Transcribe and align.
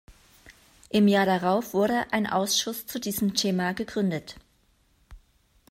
Im 0.89 1.07
Jahr 1.07 1.27
darauf 1.27 1.75
wurde 1.75 2.07
ein 2.11 2.25
Ausschuss 2.25 2.87
zu 2.87 2.99
diesem 2.99 3.35
Thema 3.35 3.73
gegründet. 3.75 4.37